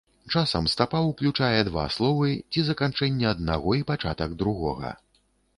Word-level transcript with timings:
Часам 0.37 0.69
стапа 0.73 1.01
ўключае 1.09 1.59
два 1.67 1.83
словы 1.97 2.33
ці 2.51 2.65
заканчэнне 2.71 3.31
аднаго 3.35 3.79
і 3.81 3.87
пачатак 3.93 4.35
другога. 4.41 4.99